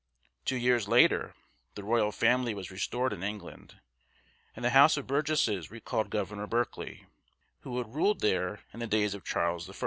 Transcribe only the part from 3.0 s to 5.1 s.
in England, and the House of